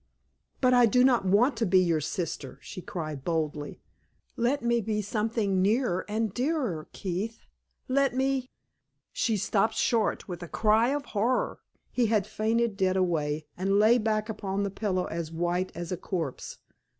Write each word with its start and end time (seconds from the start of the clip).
"But 0.61 0.73
I 0.73 0.87
do 0.87 1.03
not 1.03 1.25
want 1.25 1.55
to 1.57 1.65
be 1.67 1.77
your 1.77 2.01
sister," 2.01 2.57
she 2.63 2.81
cried, 2.81 3.23
boldly. 3.23 3.79
"Let 4.35 4.63
me 4.63 4.81
be 4.81 4.99
something 5.03 5.61
nearer 5.61 6.05
and 6.09 6.33
dearer, 6.33 6.87
Keith. 6.91 7.45
Let 7.87 8.15
me" 8.15 8.47
She 9.13 9.37
stopped 9.37 9.75
short 9.75 10.27
with 10.27 10.41
a 10.41 10.47
cry 10.47 10.87
of 10.89 11.05
horror. 11.13 11.59
He 11.91 12.07
had 12.07 12.25
fainted 12.25 12.77
dead 12.77 12.97
away, 12.97 13.45
and 13.55 13.77
lay 13.77 13.99
back 13.99 14.27
upon 14.27 14.63
the 14.63 14.71
pillow 14.71 15.05
as 15.05 15.31
white 15.31 15.71
as 15.75 15.91
a 15.91 15.97
corpse. 15.97 16.57